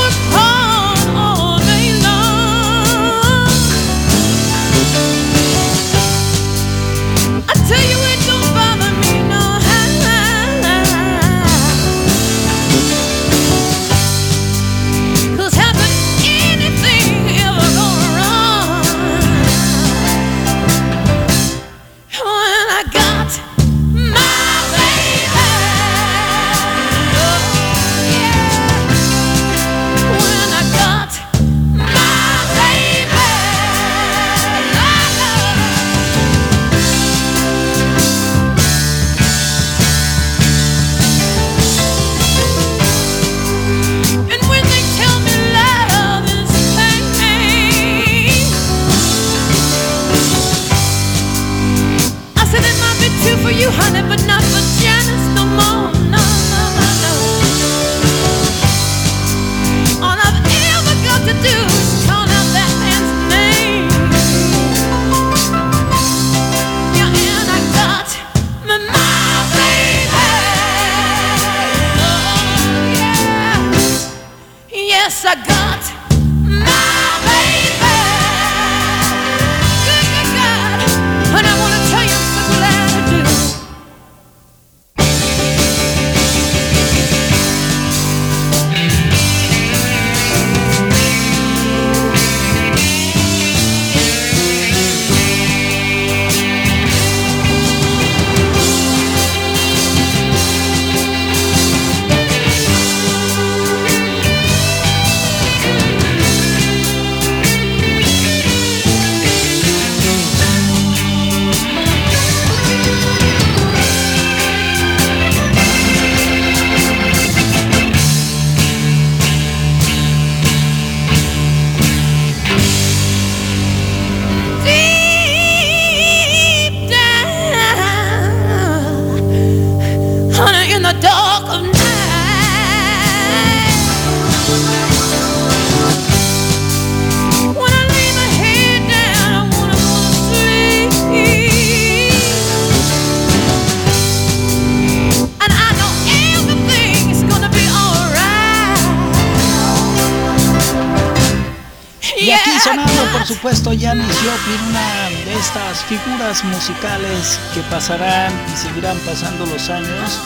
[153.27, 160.21] supuesto, Janis Joplin, una de estas figuras musicales que pasarán y seguirán pasando los años.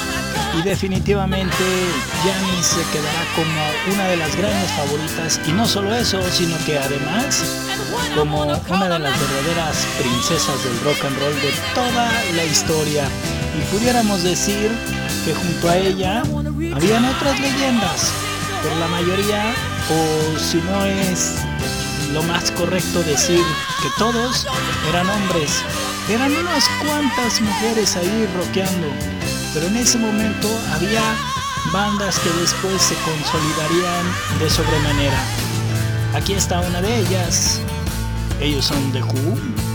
[0.59, 1.65] Y definitivamente
[2.23, 5.41] Janis se quedará como una de las grandes favoritas.
[5.47, 7.43] Y no solo eso, sino que además
[8.15, 13.09] como una de las verdaderas princesas del rock and roll de toda la historia.
[13.57, 14.71] Y pudiéramos decir
[15.25, 16.23] que junto a ella
[16.75, 18.13] habían otras leyendas,
[18.63, 19.55] pero la mayoría,
[19.89, 21.37] o si no es
[22.13, 23.43] lo más correcto decir
[23.83, 24.47] que todos
[24.89, 25.65] eran hombres.
[26.09, 28.89] Eran unas cuantas mujeres ahí rockeando,
[29.55, 31.03] pero en ese momento había
[31.73, 34.05] bandas que después se consolidarían
[34.41, 35.23] de sobremanera.
[36.15, 37.61] Aquí está una de ellas.
[38.41, 39.70] Ellos son The Who.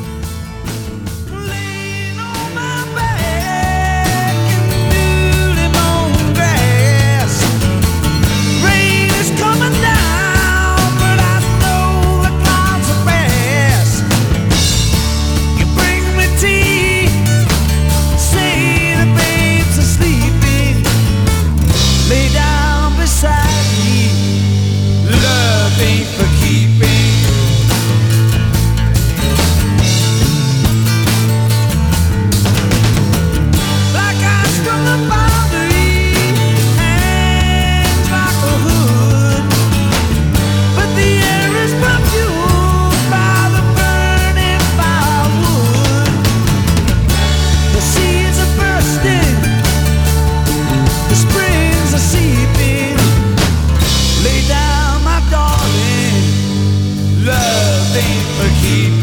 [58.46, 58.95] aqui.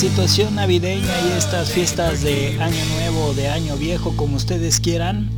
[0.00, 5.28] Situación navideña y estas fiestas de Año Nuevo, de Año Viejo, como ustedes quieran,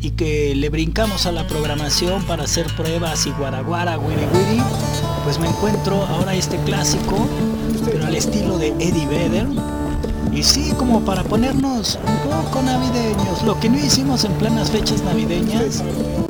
[0.00, 4.62] y que le brincamos a la programación para hacer pruebas y guaraguara, wiri wiri,
[5.24, 7.26] pues me encuentro ahora este clásico,
[7.84, 9.48] pero al estilo de Eddie Vedder.
[10.32, 15.02] Y sí, como para ponernos un poco navideños, lo que no hicimos en plenas fechas
[15.02, 15.82] navideñas,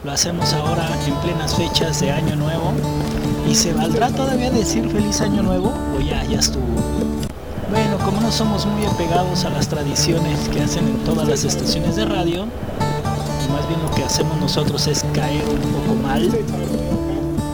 [0.02, 2.72] lo hacemos ahora en plenas fechas de Año Nuevo.
[3.46, 5.74] ¿Y se valdrá todavía decir feliz año nuevo?
[5.94, 7.21] O ya, ya estuvo.
[8.04, 12.04] Como no somos muy apegados a las tradiciones que hacen en todas las estaciones de
[12.04, 12.46] radio,
[13.52, 16.30] más bien lo que hacemos nosotros es caer un poco mal.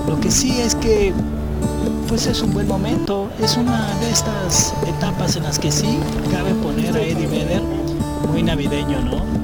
[0.09, 1.13] Lo que sí es que
[2.09, 5.99] pues es un buen momento, es una de estas etapas en las que sí
[6.33, 7.63] cabe poner a Eddie Vedder
[8.31, 9.38] muy navideño, ¿no?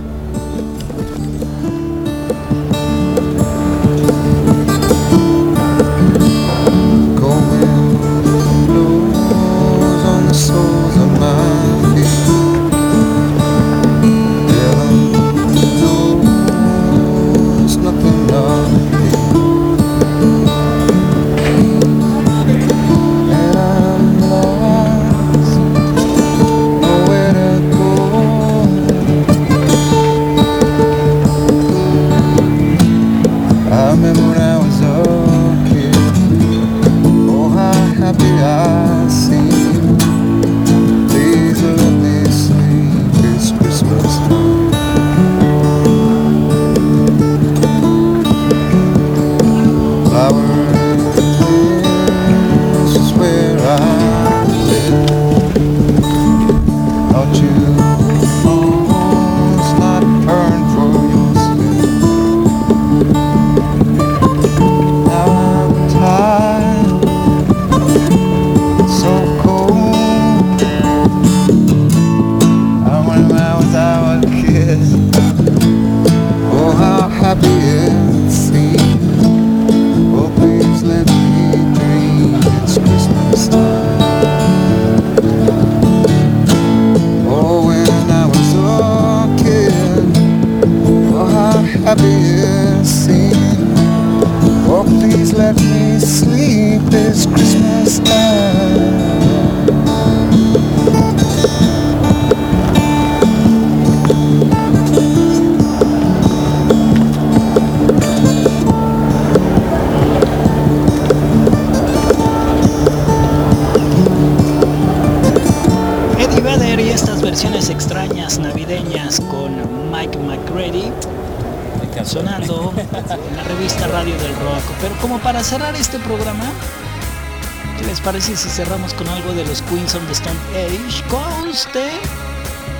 [128.27, 131.03] Parece si cerramos con algo de los Queens of the Stone Age?
[131.09, 131.91] Conste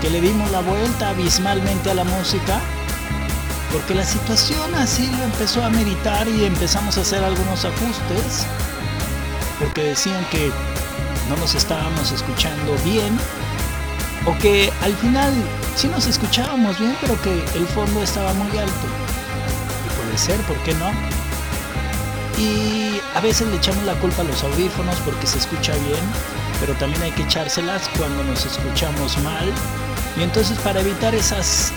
[0.01, 2.61] que le dimos la vuelta abismalmente a la música
[3.71, 8.47] porque la situación así lo empezó a meditar y empezamos a hacer algunos ajustes
[9.59, 10.51] porque decían que
[11.29, 13.19] no nos estábamos escuchando bien
[14.25, 15.35] o que al final
[15.77, 18.87] sí nos escuchábamos bien pero que el fondo estaba muy alto
[19.85, 20.91] y puede ser, ¿por qué no?
[22.39, 26.05] Y a veces le echamos la culpa a los audífonos porque se escucha bien,
[26.61, 29.53] pero también hay que echárselas cuando nos escuchamos mal.
[30.17, 31.73] Y entonces para evitar esas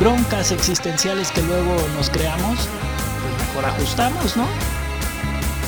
[0.00, 4.46] broncas existenciales que luego nos creamos, pues mejor ajustamos, ¿no?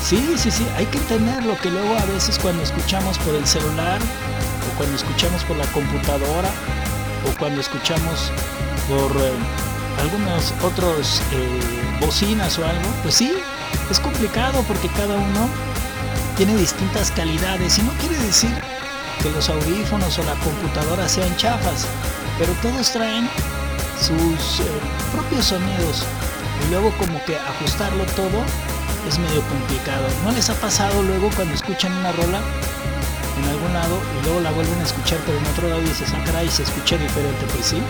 [0.02, 3.46] Sí, sí, sí, hay que entender lo que luego a veces cuando escuchamos por el
[3.46, 6.50] celular, o cuando escuchamos por la computadora,
[7.28, 8.32] o cuando escuchamos
[8.88, 9.32] por eh,
[10.00, 11.60] algunos otros eh,
[12.00, 13.32] bocinas o algo, pues sí,
[13.92, 15.48] es complicado porque cada uno
[16.38, 18.50] tiene distintas calidades y no quiere decir
[19.22, 21.86] que los audífonos o la computadora sean chafas,
[22.38, 23.28] pero todos traen
[24.00, 24.64] sus eh,
[25.12, 26.06] propios sonidos
[26.64, 28.42] y luego como que ajustarlo todo
[29.06, 30.06] es medio complicado.
[30.24, 32.40] ¿No les ha pasado luego cuando escuchan una rola
[33.38, 36.08] en algún lado y luego la vuelven a escuchar pero en otro lado y dices,
[36.14, 37.44] ah caray, se escucha diferente?
[37.52, 37.82] Pues sí,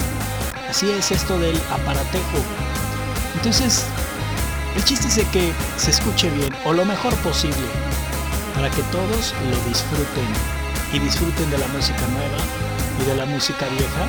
[0.68, 2.38] así es esto del aparatejo.
[3.36, 3.86] Entonces,
[4.76, 7.66] el chiste es de que se escuche bien o lo mejor posible
[8.54, 10.28] para que todos lo disfruten
[10.92, 12.38] y disfruten de la música nueva
[13.00, 14.08] y de la música vieja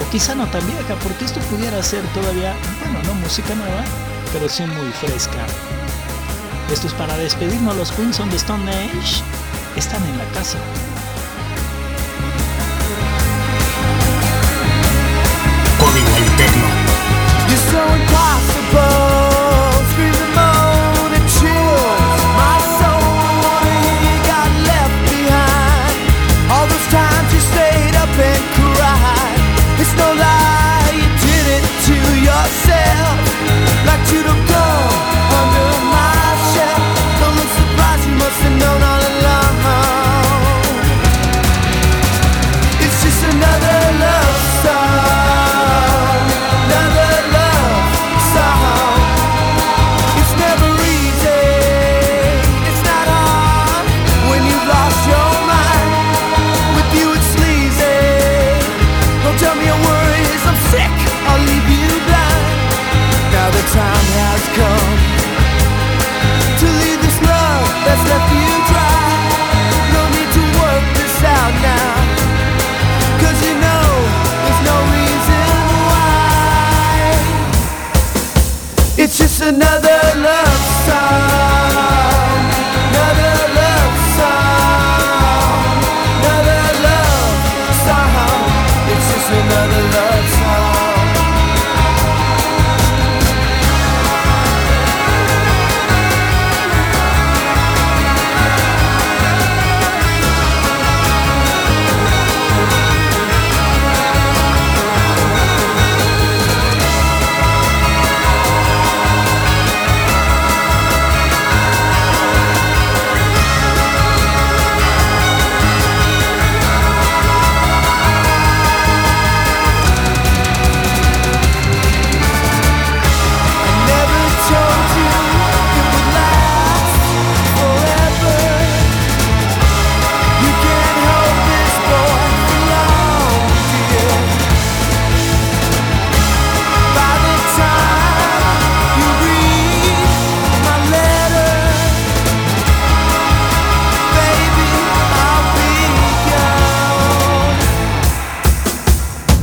[0.00, 3.84] o quizá no tan vieja porque esto pudiera ser todavía, bueno, no música nueva,
[4.32, 5.46] pero sí muy fresca.
[6.72, 7.76] Esto es para despedirnos.
[7.76, 9.22] Los Queens on the Stone Age
[9.76, 10.58] están en la casa.
[15.78, 16.82] Código alterno.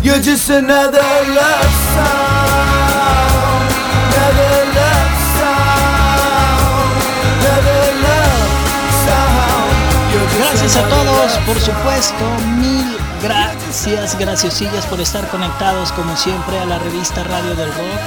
[0.09, 1.05] You're just another
[1.37, 2.41] love song.
[4.09, 6.97] Another love song.
[7.37, 8.41] Another love
[9.05, 9.69] song.
[10.11, 12.25] You're just Gracias a todos, por supuesto,
[12.57, 18.01] mil gracias, graciosillas por estar conectados como siempre a la revista Radio del Rock.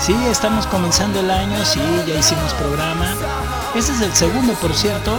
[0.00, 3.14] Sí, estamos comenzando el año, sí, ya hicimos programa.
[3.74, 5.18] Este es el segundo, por cierto,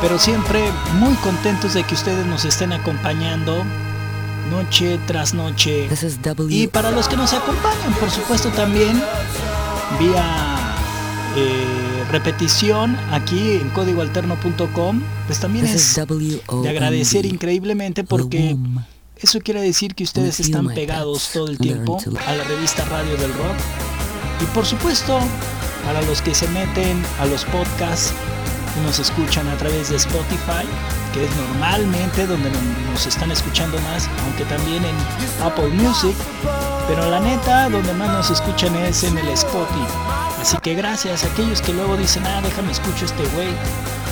[0.00, 3.64] pero siempre muy contentos de que ustedes nos estén acompañando
[4.52, 5.88] noche tras noche.
[6.48, 9.02] Y para los que nos acompañan, por supuesto, también
[9.98, 10.76] vía
[11.36, 18.56] eh, repetición aquí en códigoalterno.com, pues también es de agradecer increíblemente porque
[19.16, 23.32] eso quiere decir que ustedes están pegados todo el tiempo a la revista Radio del
[23.32, 23.56] Rock.
[24.40, 25.18] Y por supuesto,
[25.84, 28.12] para los que se meten a los podcasts
[28.80, 30.66] nos escuchan a través de Spotify,
[31.12, 32.50] que es normalmente donde
[32.90, 34.94] nos están escuchando más, aunque también en
[35.42, 36.14] Apple Music,
[36.88, 39.86] pero la neta, donde más nos escuchan es en el Spotify.
[40.40, 43.50] Así que gracias a aquellos que luego dicen, ah, déjame escucho este güey,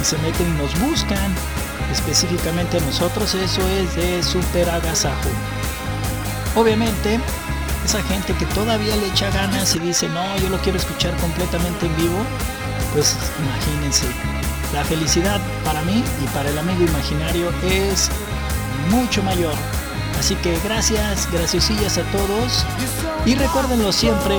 [0.01, 1.35] y se meten y nos buscan,
[1.91, 5.29] específicamente a nosotros, eso es de super agasajo.
[6.55, 7.19] Obviamente,
[7.85, 11.87] esa gente que todavía le echa ganas y dice, no, yo lo quiero escuchar completamente
[11.87, 12.19] en vivo,
[12.93, 14.07] pues imagínense,
[14.73, 18.11] la felicidad para mí y para el amigo imaginario es
[18.91, 19.55] mucho mayor.
[20.19, 22.65] Así que gracias, graciosillas a todos
[23.25, 24.39] y recuérdenlo siempre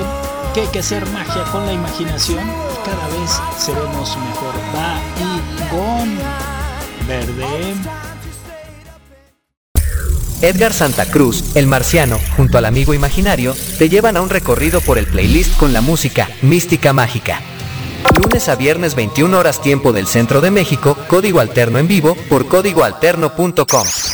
[0.54, 2.44] que hay que hacer magia con la imaginación
[2.84, 4.54] cada vez seremos mejor.
[4.74, 6.18] Va y gon
[7.06, 7.74] verde.
[10.40, 14.98] Edgar Santa Cruz, el marciano, junto al amigo imaginario, te llevan a un recorrido por
[14.98, 17.40] el playlist con la música mística mágica.
[18.20, 22.46] Lunes a viernes 21 horas tiempo del centro de México, código alterno en vivo por
[22.46, 23.86] códigoalterno.com.